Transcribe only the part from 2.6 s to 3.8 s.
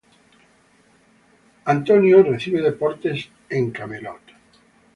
deportes en